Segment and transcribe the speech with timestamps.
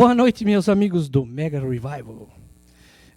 [0.00, 2.26] Boa noite, meus amigos do Mega Revival.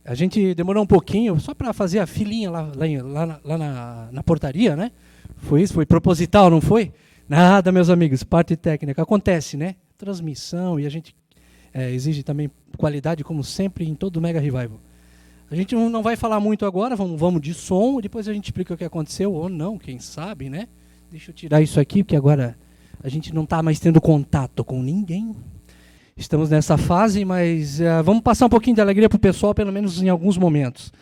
[0.04, 4.10] A gente demorou um pouquinho só para fazer a filinha lá, lá, lá, lá na,
[4.12, 4.92] na, portaria, né?
[5.38, 5.74] Foi isso?
[5.74, 6.92] Foi proposital, não foi?
[7.26, 9.02] Nada, meus amigos, parte técnica.
[9.02, 9.76] Acontece, né?
[9.98, 11.16] Transmissão e a gente
[11.74, 14.82] é, exige também qualidade, como sempre, em todo o Mega Revival.
[15.50, 18.74] A gente não vai falar muito agora, vamos, vamos de som, depois a gente explica
[18.74, 20.68] o que aconteceu ou não, quem sabe, né?
[21.10, 22.58] Deixa eu tirar isso aqui, porque agora
[23.02, 25.34] a gente não está mais tendo contato com ninguém.
[26.16, 29.72] Estamos nessa fase, mas uh, vamos passar um pouquinho de alegria para o pessoal, pelo
[29.72, 30.94] menos em alguns momentos.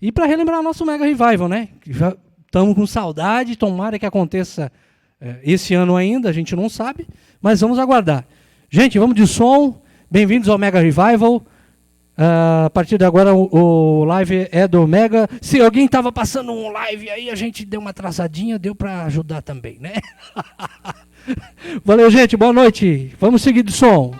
[0.00, 1.70] E para relembrar nosso Mega Revival, né?
[1.84, 4.70] Já estamos com saudade, tomara que aconteça
[5.20, 7.08] uh, esse ano ainda, a gente não sabe,
[7.42, 8.24] mas vamos aguardar.
[8.70, 9.82] Gente, vamos de som.
[10.08, 11.38] Bem-vindos ao Mega Revival.
[12.16, 15.28] Uh, a partir de agora o, o, live é do Mega.
[15.40, 19.42] Se alguém estava passando um live aí, a gente deu uma atrasadinha, deu para ajudar
[19.42, 19.94] também, né?
[21.84, 22.36] Valeu, gente.
[22.36, 23.16] Boa noite.
[23.18, 24.14] Vamos seguir de som.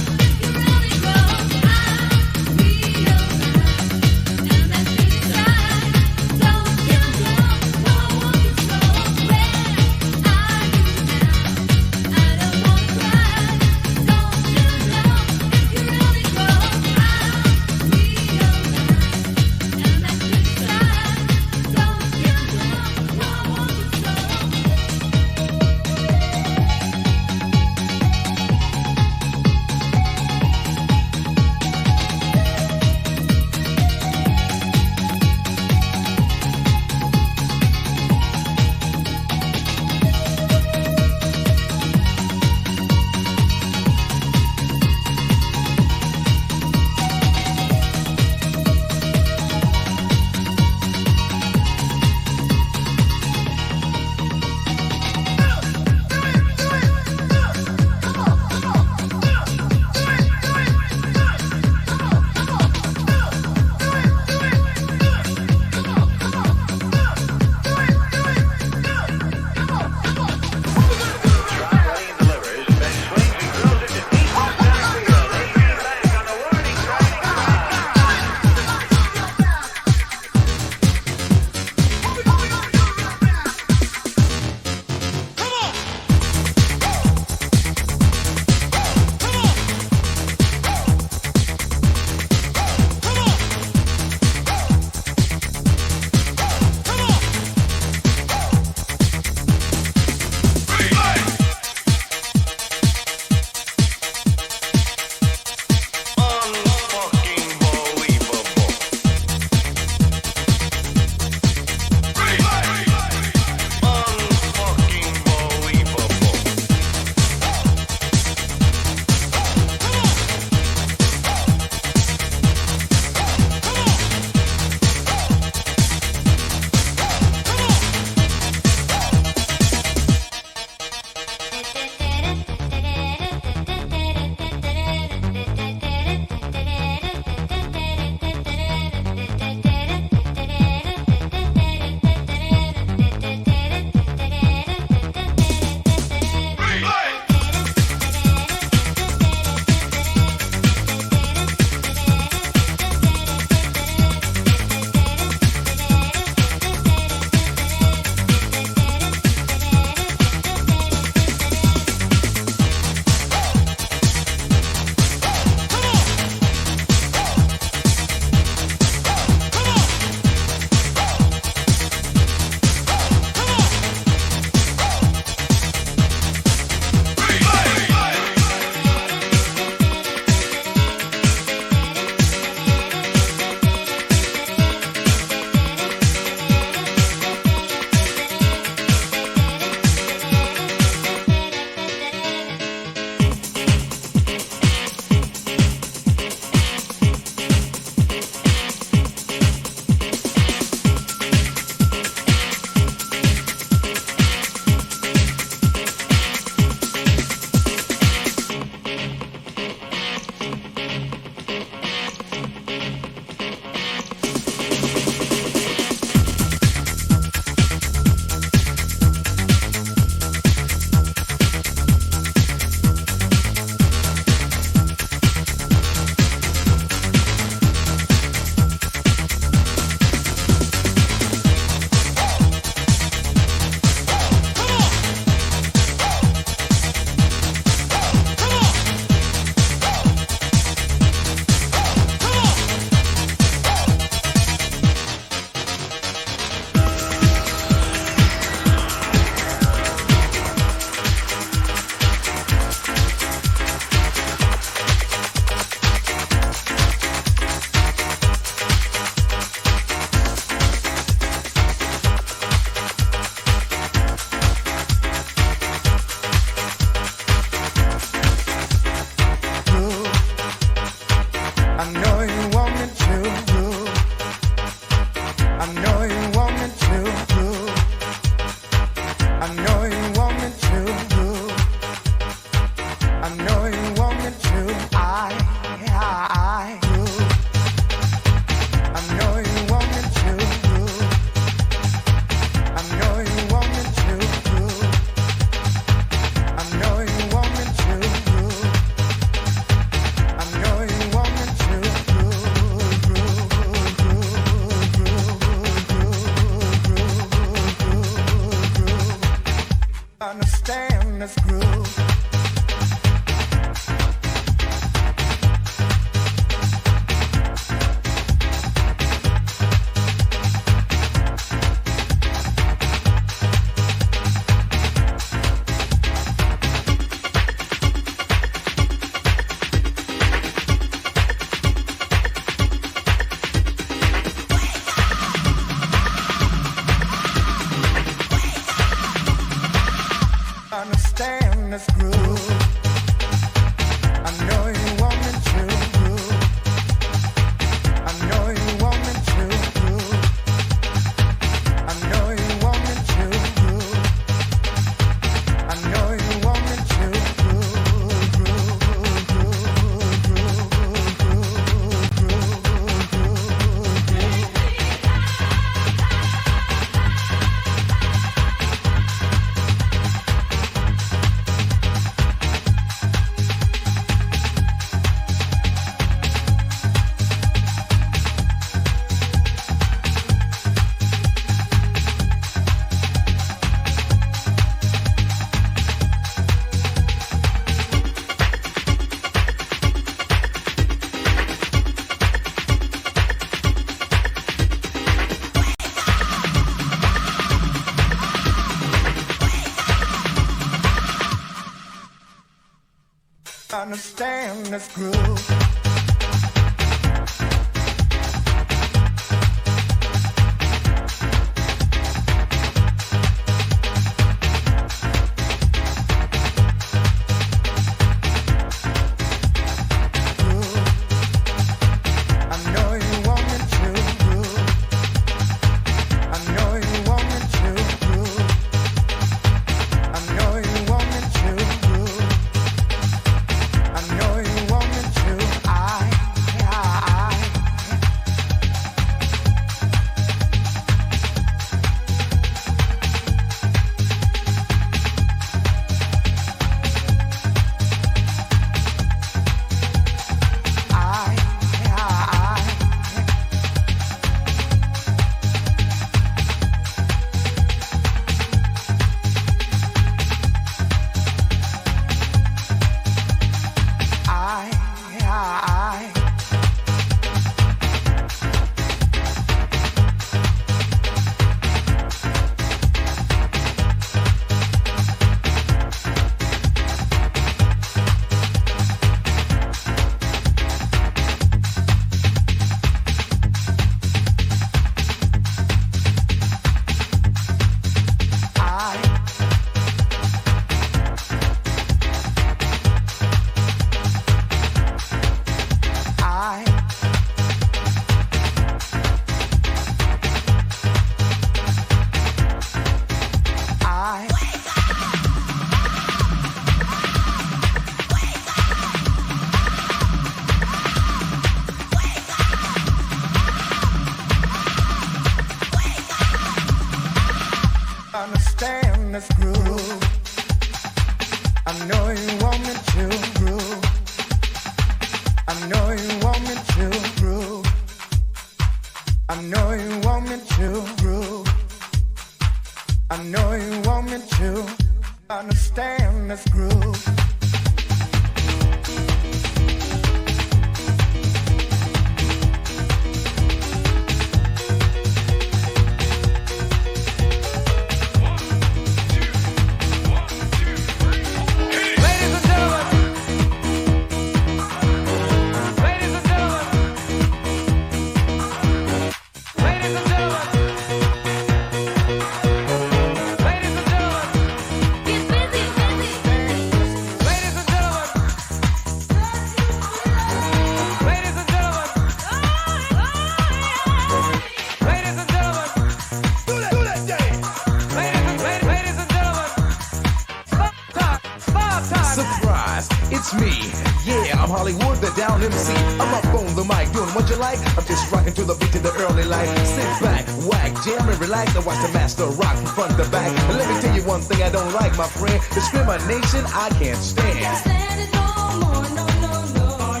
[595.54, 597.38] discrimination I can't stand.
[597.38, 598.26] I can't stand it no
[598.60, 599.66] more, no, no, no.
[599.90, 600.00] I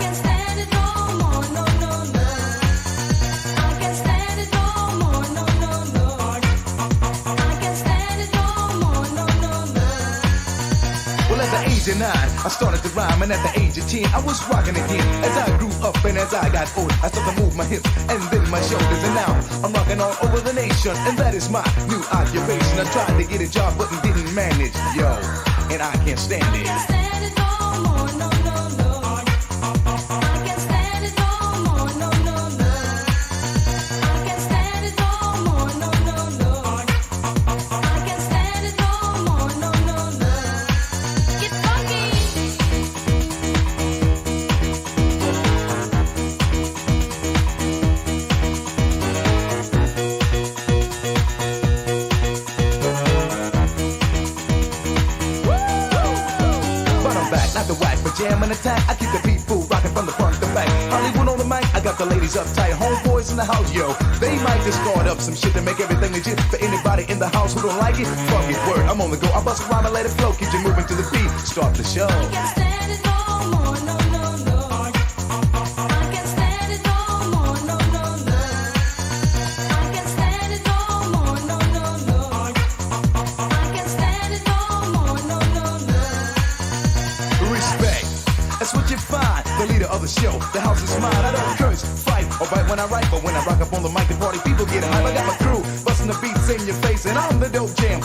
[0.00, 0.84] can't stand it no
[1.20, 2.26] more, no, no, no.
[3.56, 4.64] I can't stand it no
[5.00, 6.06] more, no, no, no.
[7.26, 8.46] I can't stand it no
[8.82, 9.86] more, no, no, no.
[11.28, 13.84] Well, at the age of nine, I started to rhyme, and at the age of
[13.88, 15.05] ten, I was rocking again.
[16.06, 16.92] And as I got old.
[17.02, 19.32] I started to move my hips and then my shoulders, and now
[19.64, 22.78] I'm rocking all over the nation, and that is my new occupation.
[22.78, 25.18] I tried to get a job, but didn't manage, yo,
[25.68, 27.15] and I can't stand it.
[66.24, 68.06] for anybody in the house who don't like it.
[68.06, 69.28] Fuck it, word, I'm on the go.
[69.28, 70.32] I bust around and let it flow.
[70.32, 71.30] Keep you moving to the beat.
[71.46, 72.25] Start the show.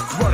[0.01, 0.30] What?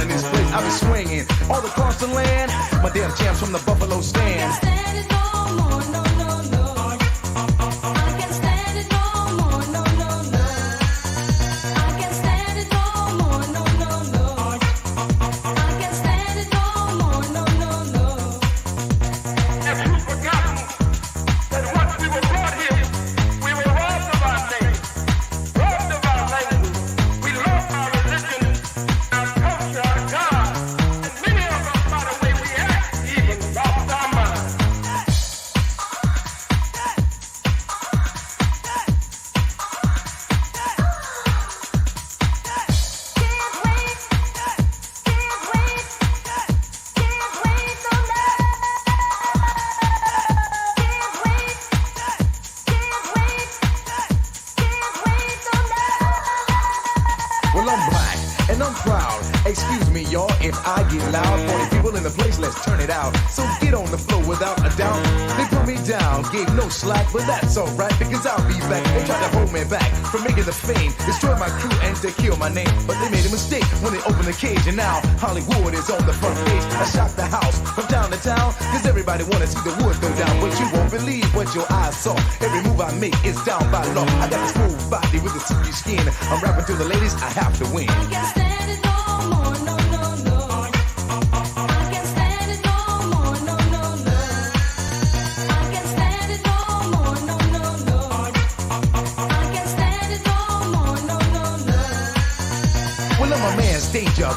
[74.37, 76.63] cage and now Hollywood is on the front page.
[76.77, 80.09] I shot the house from town to town, cause everybody wanna see the wood go
[80.15, 80.39] down.
[80.39, 82.15] But you won't believe what your eyes saw.
[82.39, 84.05] Every move I make is down by law.
[84.21, 86.05] I got a smooth body with a silky skin.
[86.29, 87.89] I'm rapping to the ladies, I have to win.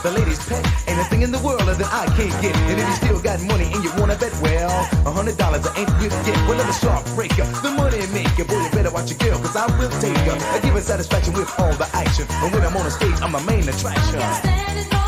[0.02, 0.64] the lady's pet.
[0.88, 2.56] Ain't a thing in the world that I can't get.
[2.56, 4.70] And if you still got money and you wanna bet, well,
[5.06, 6.36] a hundred dollars I ain't gonna get.
[6.48, 8.44] Well, I'm a sharp breaker, the money maker.
[8.44, 10.36] Boy, you better watch your girl, cause I will take her.
[10.54, 12.26] I give her satisfaction with all the action.
[12.30, 14.99] And when I'm on the stage, I'm a main attraction.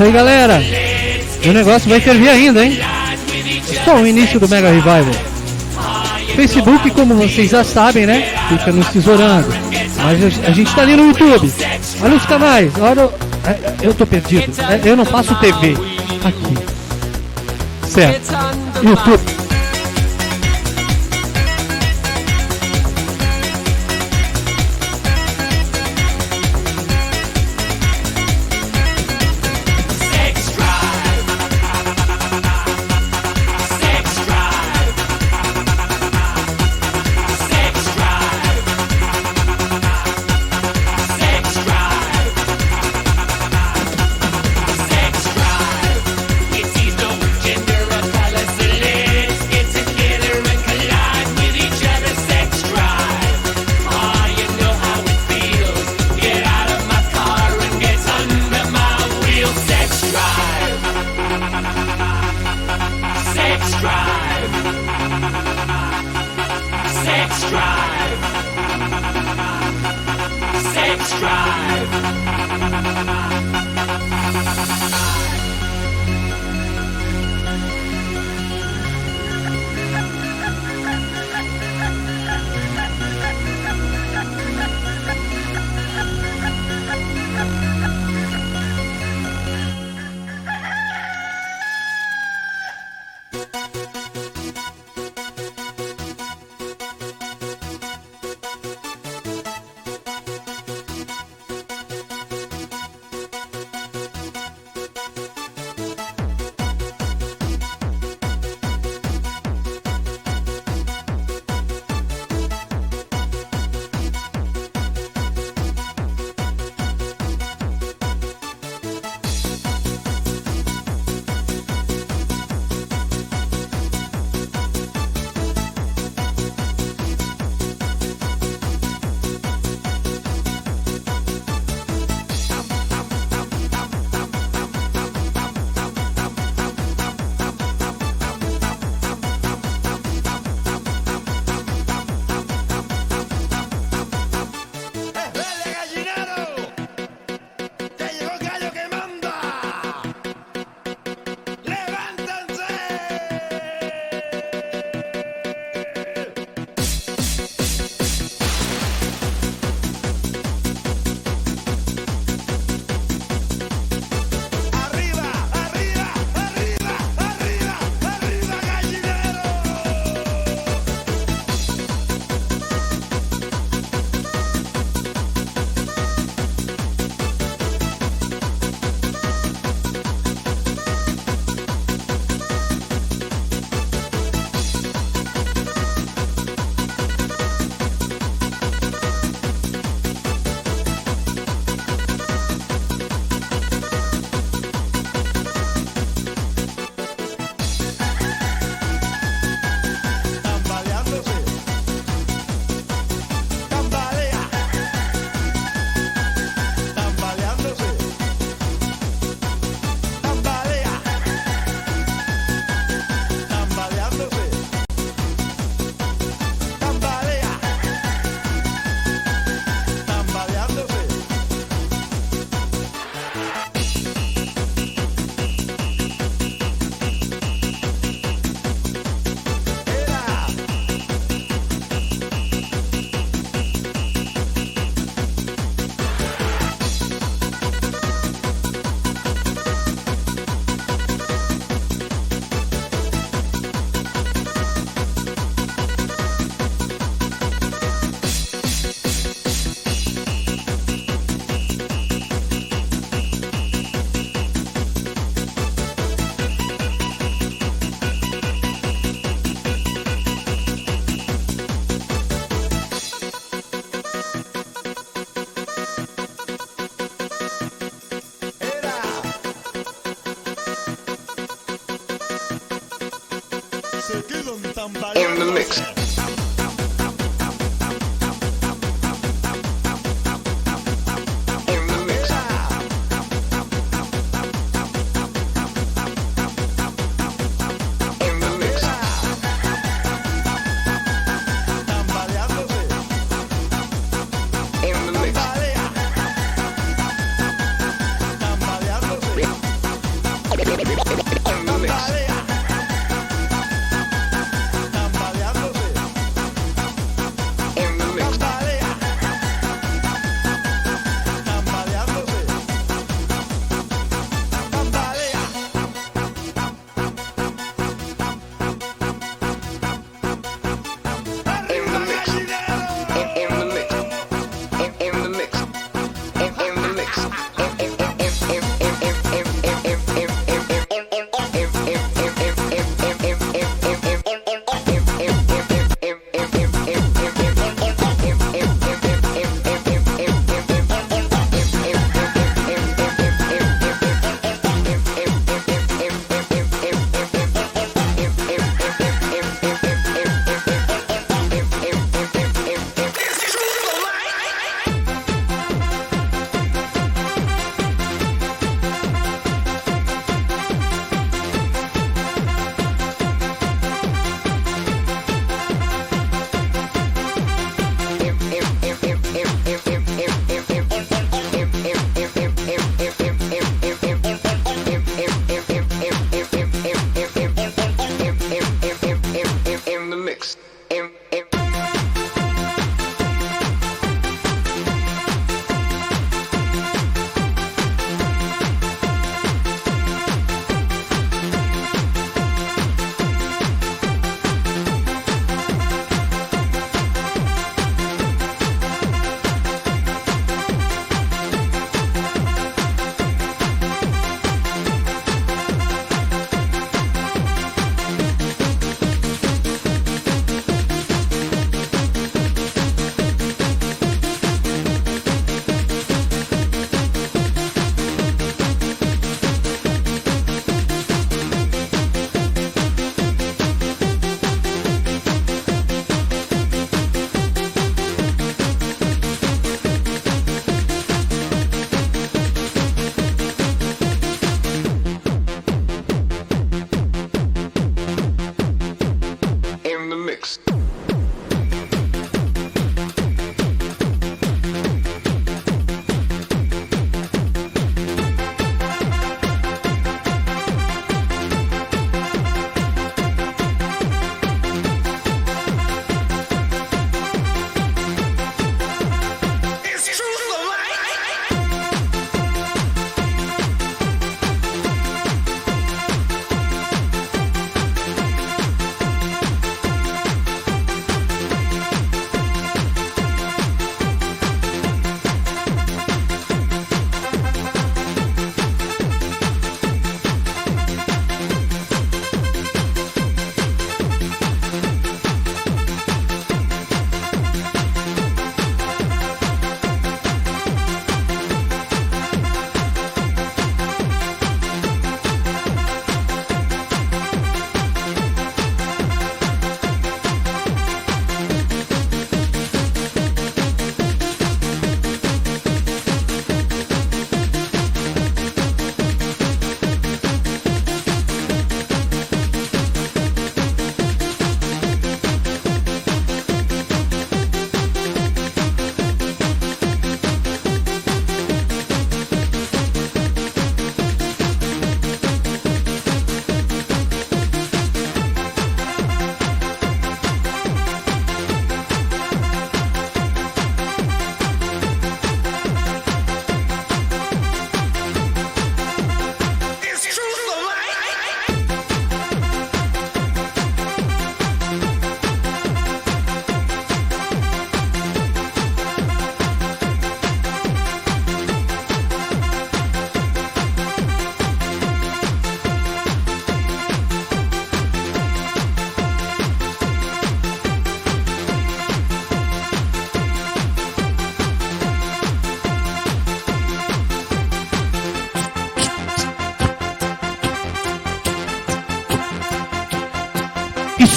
[0.00, 0.62] isso aí, galera.
[1.44, 2.78] O negócio vai servir ainda, hein?
[2.80, 5.14] É só o início do Mega Revival.
[6.34, 8.32] Facebook, como vocês já sabem, né?
[8.48, 9.48] Fica nos tesourando.
[10.02, 11.52] Mas a gente tá ali no YouTube.
[12.02, 12.72] Olha os canais.
[12.80, 13.10] Olha.
[13.46, 14.50] É, eu tô perdido.
[14.62, 15.76] É, eu não faço TV.
[16.24, 16.58] Aqui.
[17.86, 18.32] Certo.
[18.82, 19.39] YouTube.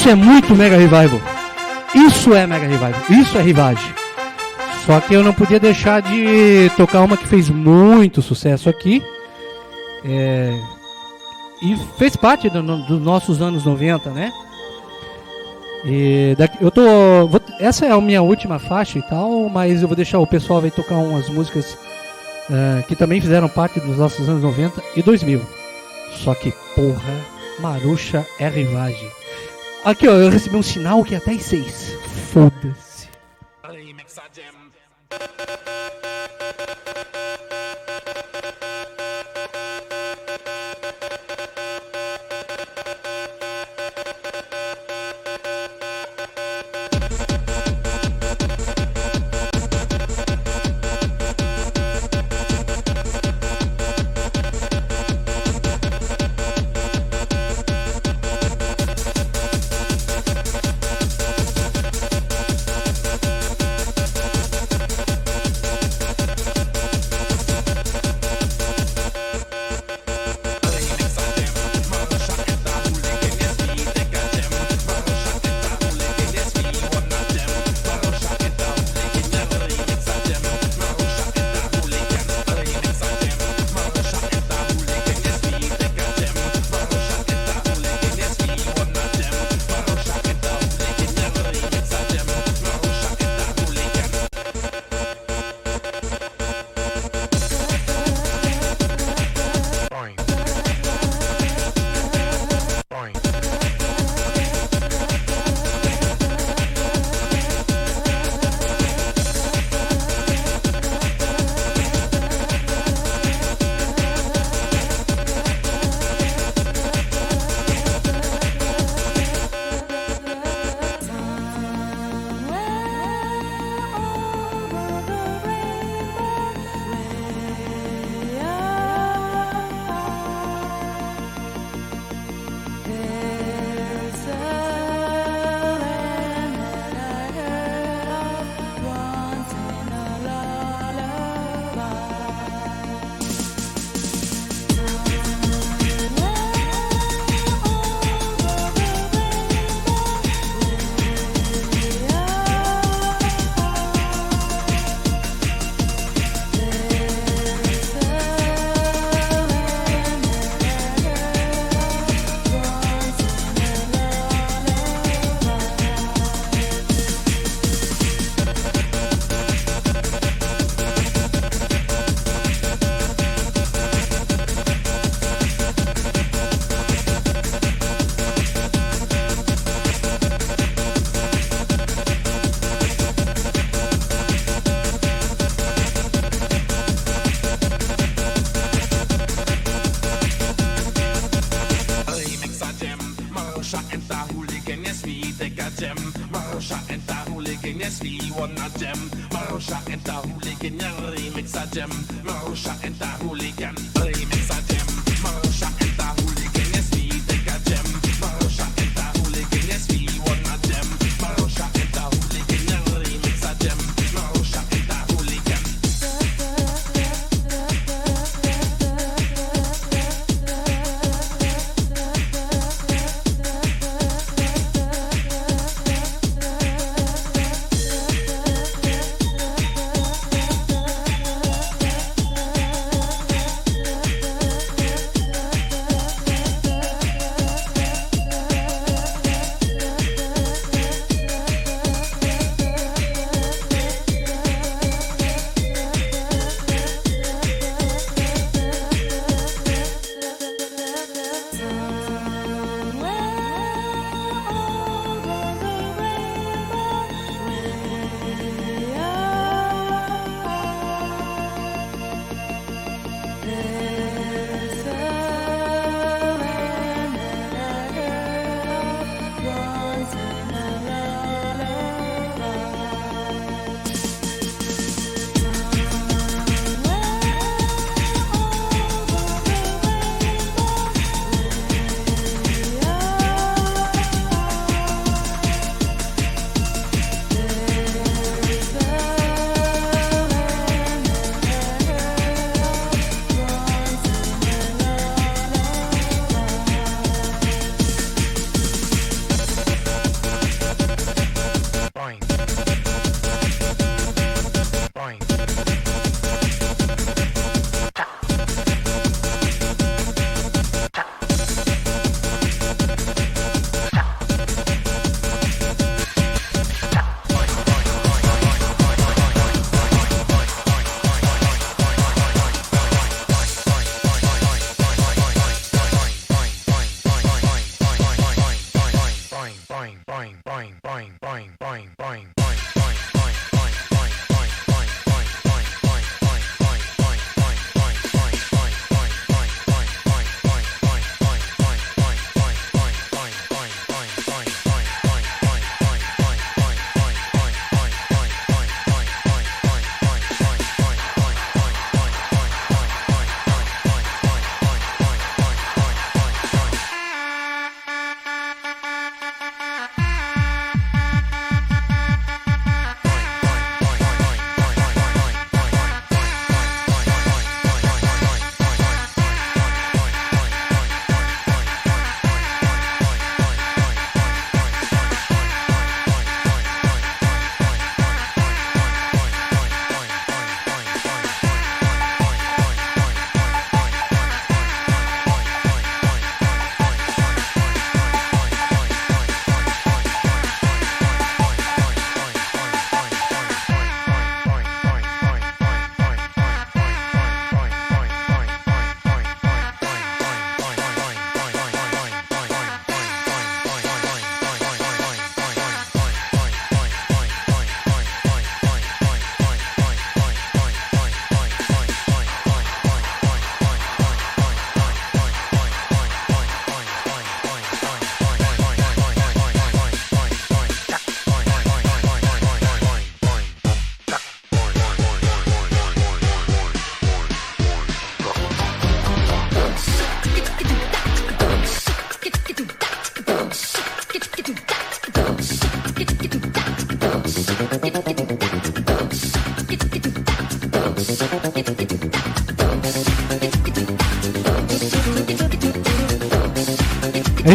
[0.04, 1.22] Isso é muito Mega Revival.
[1.96, 2.92] Isso é Mega Revival.
[3.10, 3.96] Isso é Rivage.
[4.86, 9.02] Só que eu não podia deixar de tocar uma que fez muito sucesso aqui.
[10.04, 10.60] É,
[11.62, 14.30] e fez parte do- dos nossos anos 90, né?
[15.86, 16.82] E daqui- eu tô.
[17.26, 20.60] vou- essa é a minha última faixa e tal, mas eu vou deixar o pessoal
[20.60, 21.78] vai tocar umas músicas
[22.52, 25.40] eh, que também fizeram parte dos nossos anos 90 e 2000.
[26.18, 27.14] Só que, porra,
[27.62, 29.10] Marucha é rivagem.
[29.86, 31.94] Aqui, ó, eu recebi um sinal que é até às 6.
[32.32, 33.10] Foda-se.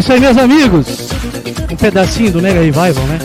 [0.09, 0.87] Isso aí, meus amigos.
[1.71, 3.19] Um pedacinho do Mega Revival, né?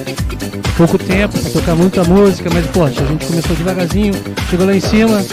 [0.75, 4.13] Pouco tempo pra tocar muita música, mas poxa, a gente começou devagarzinho,
[4.49, 5.23] chegou lá em cima.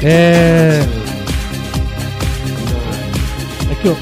[0.00, 0.84] É.
[3.72, 3.94] Aqui, ó,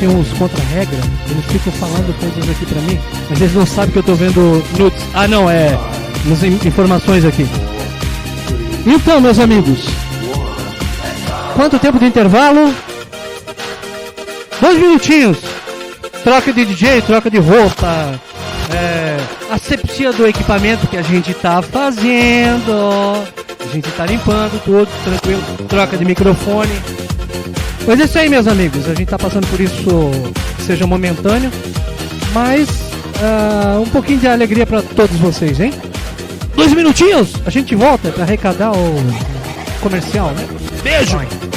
[0.00, 0.98] tem uns contra-regra,
[1.30, 2.98] eles ficam falando coisas aqui pra mim,
[3.28, 5.00] mas eles não sabem que eu tô vendo nudes.
[5.14, 5.78] Ah, não, é.
[6.26, 7.46] In- informações aqui.
[8.84, 9.84] Então, meus amigos,
[11.54, 12.74] quanto tempo de intervalo?
[14.60, 15.49] Dois minutinhos.
[16.22, 18.20] Troca de DJ, troca de roupa,
[18.74, 19.16] é,
[19.50, 23.24] asepsia do equipamento que a gente tá fazendo.
[23.60, 25.42] A gente tá limpando tudo, tranquilo.
[25.68, 26.72] Troca de microfone.
[27.84, 28.88] Pois é isso aí, meus amigos.
[28.88, 29.82] A gente tá passando por isso
[30.56, 31.50] que seja momentâneo,
[32.32, 32.68] mas
[33.22, 35.72] ah, um pouquinho de alegria para todos vocês, hein?
[36.54, 38.96] Dois minutinhos, a gente volta para arrecadar o
[39.80, 40.46] comercial, né?
[40.82, 41.49] Beijo!